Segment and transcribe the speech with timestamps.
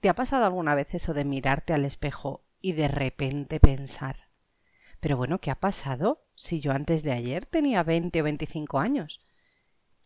[0.00, 4.30] ¿Te ha pasado alguna vez eso de mirarte al espejo y de repente pensar,
[4.98, 9.20] pero bueno, ¿qué ha pasado si yo antes de ayer tenía 20 o 25 años?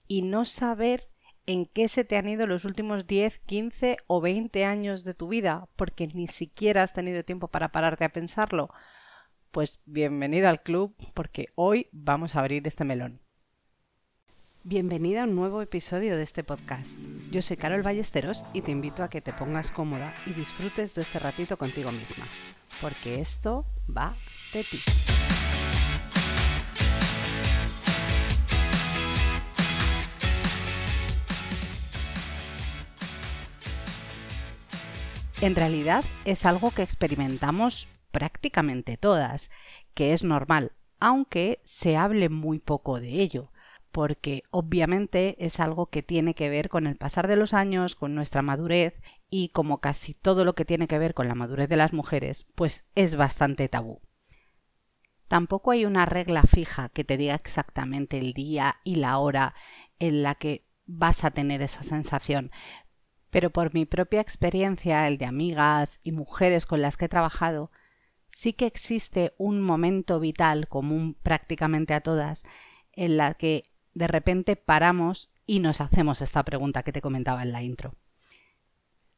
[0.08, 1.08] Y no saber
[1.46, 5.28] en qué se te han ido los últimos 10, 15 o 20 años de tu
[5.28, 8.70] vida, porque ni siquiera has tenido tiempo para pararte a pensarlo.
[9.52, 13.23] Pues bienvenida al club, porque hoy vamos a abrir este melón.
[14.66, 16.98] Bienvenida a un nuevo episodio de este podcast.
[17.30, 21.02] Yo soy Carol Ballesteros y te invito a que te pongas cómoda y disfrutes de
[21.02, 22.24] este ratito contigo misma,
[22.80, 24.16] porque esto va
[24.54, 24.78] de ti.
[35.42, 39.50] En realidad es algo que experimentamos prácticamente todas,
[39.92, 43.50] que es normal, aunque se hable muy poco de ello
[43.94, 48.12] porque obviamente es algo que tiene que ver con el pasar de los años, con
[48.12, 51.76] nuestra madurez y como casi todo lo que tiene que ver con la madurez de
[51.76, 54.00] las mujeres, pues es bastante tabú.
[55.28, 59.54] Tampoco hay una regla fija que te diga exactamente el día y la hora
[60.00, 62.50] en la que vas a tener esa sensación,
[63.30, 67.70] pero por mi propia experiencia, el de amigas y mujeres con las que he trabajado,
[68.28, 72.42] sí que existe un momento vital común prácticamente a todas
[72.90, 73.62] en la que
[73.94, 77.94] de repente paramos y nos hacemos esta pregunta que te comentaba en la intro.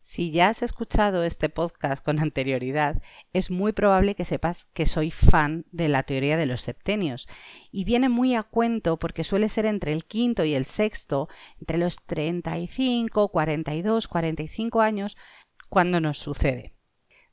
[0.09, 5.11] Si ya has escuchado este podcast con anterioridad, es muy probable que sepas que soy
[5.11, 7.27] fan de la teoría de los septenios
[7.73, 11.79] y viene muy a cuento porque suele ser entre el quinto y el sexto, entre
[11.79, 15.17] los 35, 42, 45 años,
[15.69, 16.77] cuando nos sucede.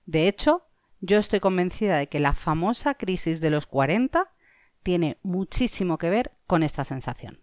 [0.07, 0.65] De hecho,
[0.99, 4.33] yo estoy convencida de que la famosa crisis de los 40
[4.81, 7.39] tiene muchísimo que ver con esta sensación.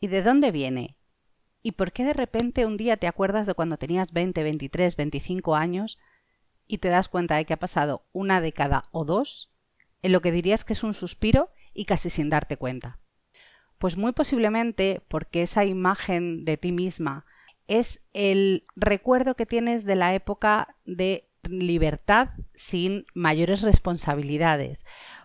[0.00, 0.96] ¿Y de dónde viene?
[1.62, 5.54] ¿Y por qué de repente un día te acuerdas de cuando tenías 20, 23, 25
[5.54, 5.96] años
[6.66, 9.52] y te das cuenta de que ha pasado una década o dos
[10.02, 12.98] en lo que dirías que es un suspiro y casi sin darte cuenta?
[13.78, 17.24] Pues muy posiblemente porque esa imagen de ti misma
[17.68, 24.84] es el recuerdo que tienes de la época de libertad sin mayores responsabilidades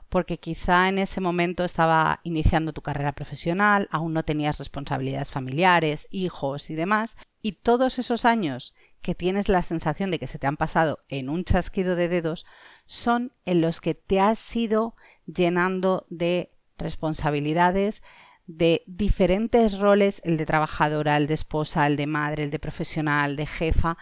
[0.09, 6.07] porque quizá en ese momento estaba iniciando tu carrera profesional, aún no tenías responsabilidades familiares,
[6.11, 10.47] hijos y demás, y todos esos años que tienes la sensación de que se te
[10.47, 12.45] han pasado en un chasquido de dedos
[12.85, 18.01] son en los que te has ido llenando de responsabilidades,
[18.45, 23.35] de diferentes roles, el de trabajadora, el de esposa, el de madre, el de profesional,
[23.35, 23.97] de jefa,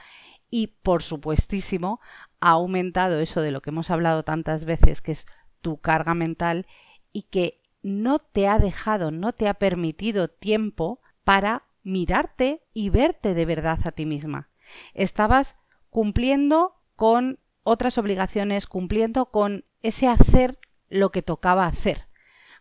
[0.51, 1.99] y por supuestísimo
[2.39, 5.25] ha aumentado eso de lo que hemos hablado tantas veces, que es
[5.65, 6.67] tu carga mental
[7.11, 13.33] y que no te ha dejado, no te ha permitido tiempo para mirarte y verte
[13.33, 14.51] de verdad a ti misma.
[14.93, 15.55] Estabas
[15.89, 22.09] cumpliendo con otras obligaciones, cumpliendo con ese hacer lo que tocaba hacer,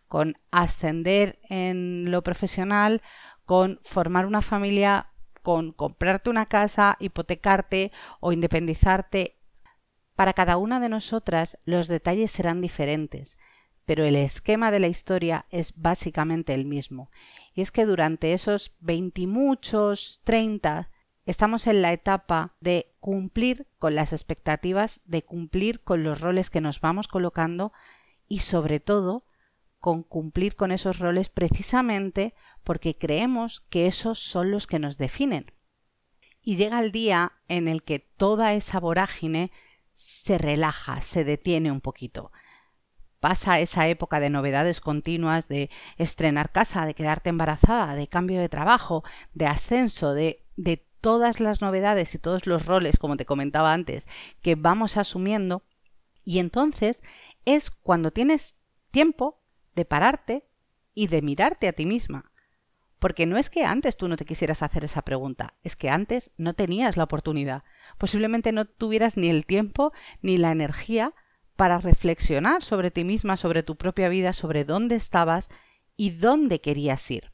[0.07, 3.03] con ascender en lo profesional,
[3.45, 5.11] con formar una familia,
[5.43, 9.37] con comprarte una casa, hipotecarte o independizarte
[10.15, 13.37] para cada una de nosotras los detalles serán diferentes,
[13.85, 17.11] pero el esquema de la historia es básicamente el mismo.
[17.53, 20.89] Y es que durante esos veintimuchos, treinta,
[21.25, 26.61] estamos en la etapa de cumplir con las expectativas, de cumplir con los roles que
[26.61, 27.73] nos vamos colocando
[28.27, 29.25] y sobre todo
[29.79, 32.33] con cumplir con esos roles precisamente
[32.63, 35.51] porque creemos que esos son los que nos definen.
[36.41, 39.51] Y llega el día en el que toda esa vorágine
[39.95, 42.31] se relaja, se detiene un poquito.
[43.19, 48.49] Pasa esa época de novedades continuas, de estrenar casa, de quedarte embarazada, de cambio de
[48.49, 49.03] trabajo,
[49.33, 54.07] de ascenso, de, de todas las novedades y todos los roles, como te comentaba antes,
[54.41, 55.63] que vamos asumiendo.
[56.23, 57.01] Y entonces
[57.45, 58.55] es cuando tienes
[58.91, 59.41] tiempo
[59.73, 60.47] de pararte
[60.93, 62.31] y de mirarte a ti misma.
[63.05, 66.31] Porque no es que antes tú no te quisieras hacer esa pregunta, es que antes
[66.39, 67.63] no tenías la oportunidad.
[67.99, 69.93] Posiblemente no tuvieras ni el tiempo
[70.23, 71.13] ni la energía
[71.55, 75.49] para reflexionar sobre ti misma, sobre tu propia vida, sobre dónde estabas
[75.95, 77.31] y dónde querías ir.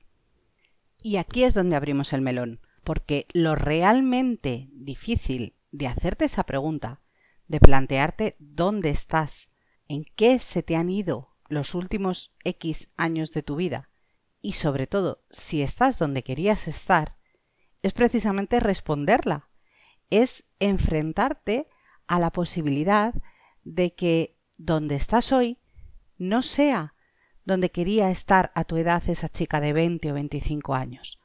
[1.01, 6.99] Y aquí es donde abrimos el melón, porque lo realmente difícil de hacerte esa pregunta,
[7.47, 9.51] de plantearte dónde estás,
[9.87, 13.87] en qué se te han ido los últimos X años de tu vida,
[14.41, 17.17] y sobre todo si estás donde querías estar,
[17.81, 19.49] es precisamente responderla,
[20.09, 21.67] es enfrentarte
[22.07, 23.13] a la posibilidad
[23.63, 25.59] de que donde estás hoy
[26.17, 26.93] no sea
[27.45, 31.19] donde quería estar a tu edad esa chica de 20 o 25 años.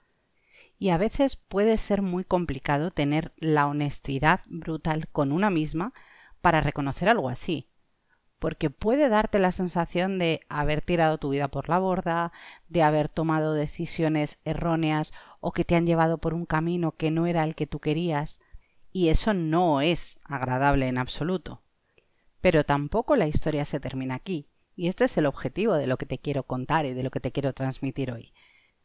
[0.78, 5.92] Y a veces puede ser muy complicado tener la honestidad brutal con una misma
[6.40, 7.70] para reconocer algo así.
[8.38, 12.33] Porque puede darte la sensación de haber tirado tu vida por la borda,
[12.69, 17.27] de haber tomado decisiones erróneas o que te han llevado por un camino que no
[17.27, 18.41] era el que tú querías.
[18.93, 21.62] Y eso no es agradable en absoluto.
[22.41, 24.49] Pero tampoco la historia se termina aquí.
[24.75, 27.21] Y este es el objetivo de lo que te quiero contar y de lo que
[27.21, 28.35] te quiero transmitir hoy.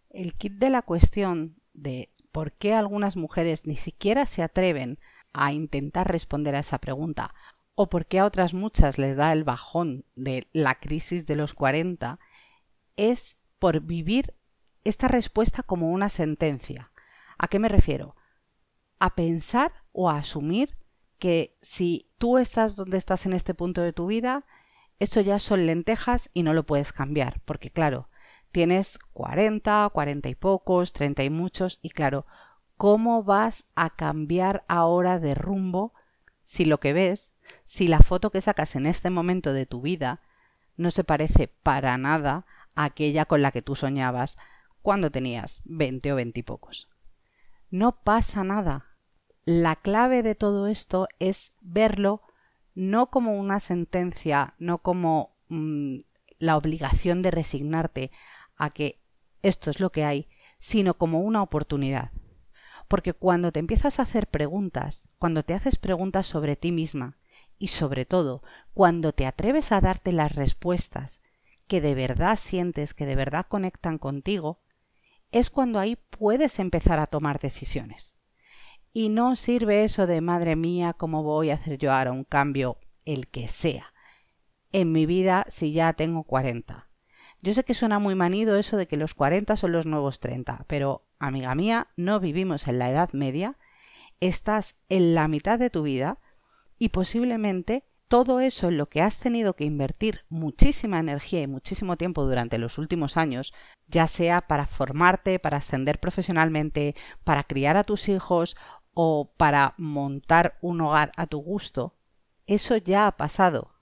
[0.09, 4.99] El kit de la cuestión de por qué algunas mujeres ni siquiera se atreven
[5.33, 7.33] a intentar responder a esa pregunta
[7.75, 11.53] o por qué a otras muchas les da el bajón de la crisis de los
[11.53, 12.19] 40
[12.97, 14.35] es por vivir
[14.83, 16.91] esta respuesta como una sentencia.
[17.37, 18.15] ¿A qué me refiero?
[18.99, 20.77] A pensar o a asumir
[21.17, 24.45] que si tú estás donde estás en este punto de tu vida,
[24.99, 28.09] eso ya son lentejas y no lo puedes cambiar, porque claro,
[28.51, 32.25] tienes 40, 40 y pocos, 30 y muchos, y claro,
[32.77, 35.93] ¿cómo vas a cambiar ahora de rumbo
[36.41, 37.33] si lo que ves,
[37.63, 40.21] si la foto que sacas en este momento de tu vida
[40.77, 42.45] no se parece para nada
[42.75, 44.37] a aquella con la que tú soñabas
[44.81, 46.89] cuando tenías 20 o 20 y pocos?
[47.69, 48.87] No pasa nada.
[49.45, 52.21] La clave de todo esto es verlo
[52.73, 55.97] no como una sentencia, no como mm,
[56.39, 58.11] la obligación de resignarte
[58.57, 59.01] a que
[59.41, 60.27] esto es lo que hay,
[60.59, 62.11] sino como una oportunidad.
[62.91, 67.15] Porque cuando te empiezas a hacer preguntas, cuando te haces preguntas sobre ti misma
[67.57, 68.43] y sobre todo
[68.73, 71.21] cuando te atreves a darte las respuestas
[71.67, 74.59] que de verdad sientes, que de verdad conectan contigo,
[75.31, 78.13] es cuando ahí puedes empezar a tomar decisiones.
[78.91, 82.77] Y no sirve eso de madre mía, ¿cómo voy a hacer yo ahora un cambio,
[83.05, 83.93] el que sea?
[84.73, 86.90] En mi vida si ya tengo 40.
[87.41, 90.65] Yo sé que suena muy manido eso de que los 40 son los nuevos 30,
[90.67, 93.57] pero amiga mía, no vivimos en la Edad Media,
[94.19, 96.19] estás en la mitad de tu vida
[96.77, 101.97] y posiblemente todo eso en lo que has tenido que invertir muchísima energía y muchísimo
[101.97, 103.53] tiempo durante los últimos años,
[103.87, 106.93] ya sea para formarte, para ascender profesionalmente,
[107.23, 108.55] para criar a tus hijos
[108.93, 111.95] o para montar un hogar a tu gusto,
[112.45, 113.73] eso ya ha pasado.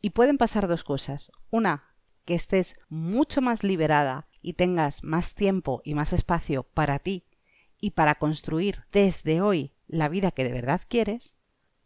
[0.00, 1.32] Y pueden pasar dos cosas.
[1.50, 1.91] Una,
[2.24, 7.24] que estés mucho más liberada y tengas más tiempo y más espacio para ti
[7.80, 11.36] y para construir desde hoy la vida que de verdad quieres,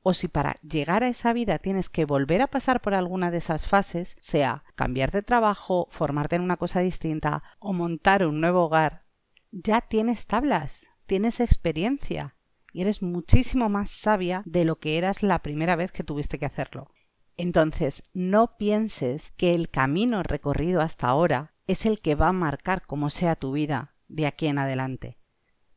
[0.02, 3.38] o si para llegar a esa vida tienes que volver a pasar por alguna de
[3.38, 8.64] esas fases, sea cambiar de trabajo, formarte en una cosa distinta o montar un nuevo
[8.64, 9.04] hogar,
[9.50, 12.36] ya tienes tablas, tienes experiencia
[12.72, 16.46] y eres muchísimo más sabia de lo que eras la primera vez que tuviste que
[16.46, 16.90] hacerlo.
[17.36, 22.86] Entonces, no pienses que el camino recorrido hasta ahora es el que va a marcar
[22.86, 25.18] cómo sea tu vida de aquí en adelante,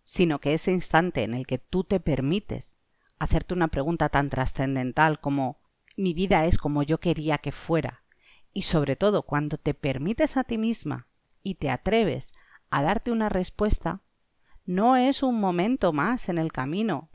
[0.03, 2.77] sino que ese instante en el que tú te permites
[3.17, 5.59] hacerte una pregunta tan trascendental como
[5.97, 8.03] mi vida es como yo quería que fuera,
[8.53, 11.07] y sobre todo cuando te permites a ti misma
[11.43, 12.31] y te atreves
[12.69, 14.01] a darte una respuesta,
[14.65, 17.09] no es un momento más en el camino,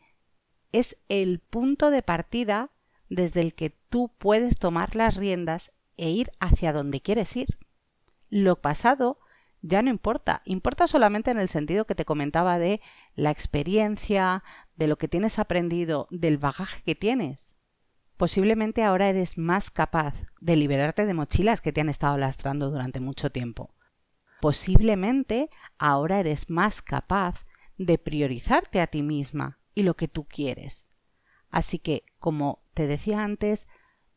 [0.73, 2.74] es el punto de partida
[3.14, 7.58] desde el que tú puedes tomar las riendas e ir hacia donde quieres ir.
[8.28, 9.19] Lo pasado
[9.62, 12.82] ya no importa, importa solamente en el sentido que te comentaba de
[13.14, 14.43] la experiencia,
[14.76, 17.56] de lo que tienes aprendido, del bagaje que tienes.
[18.16, 23.00] Posiblemente ahora eres más capaz de liberarte de mochilas que te han estado lastrando durante
[23.00, 23.75] mucho tiempo.
[24.40, 27.47] Posiblemente ahora eres más capaz
[27.78, 30.88] de priorizarte a ti misma y lo que tú quieres.
[31.50, 33.69] Así que, como te decía antes,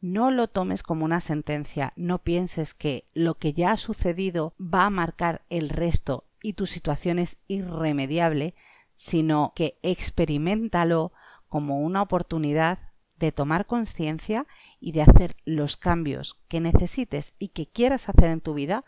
[0.02, 4.86] no lo tomes como una sentencia, no pienses que lo que ya ha sucedido va
[4.86, 8.56] a marcar el resto y tu situación es irremediable,
[8.96, 11.12] sino que experimentalo
[11.50, 12.80] como una oportunidad
[13.18, 14.46] de tomar conciencia
[14.80, 18.86] y de hacer los cambios que necesites y que quieras hacer en tu vida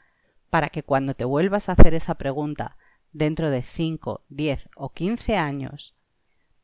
[0.49, 2.77] para que cuando te vuelvas a hacer esa pregunta
[3.11, 5.95] dentro de 5, 10 o 15 años,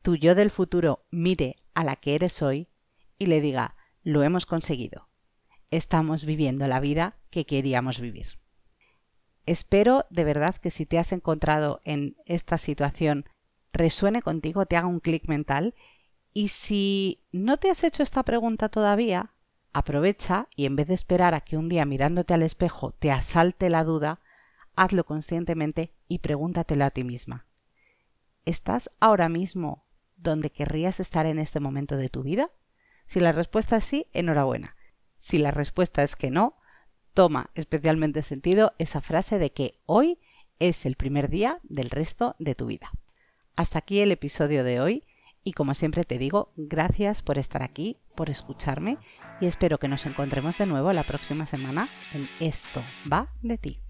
[0.02, 2.68] tu yo del futuro mire a la que eres hoy
[3.18, 5.08] y le diga, lo hemos conseguido.
[5.70, 8.38] Estamos viviendo la vida que queríamos vivir.
[9.46, 13.24] Espero de verdad que si te has encontrado en esta situación
[13.72, 15.74] resuene contigo, te haga un clic mental
[16.32, 19.32] y si no te has hecho esta pregunta todavía,
[19.72, 23.70] aprovecha y en vez de esperar a que un día mirándote al espejo te asalte
[23.70, 24.20] la duda,
[24.74, 27.46] hazlo conscientemente y pregúntatelo a ti misma.
[28.44, 32.50] ¿Estás ahora mismo donde querrías estar en este momento de tu vida?
[33.06, 34.76] Si la respuesta es sí, enhorabuena.
[35.18, 36.58] Si la respuesta es que no,
[37.14, 40.18] toma especialmente sentido esa frase de que hoy
[40.58, 42.90] es el primer día del resto de tu vida.
[43.56, 45.04] Hasta aquí el episodio de hoy
[45.42, 48.98] y como siempre te digo, gracias por estar aquí, por escucharme
[49.40, 53.85] y espero que nos encontremos de nuevo la próxima semana en Esto va de ti.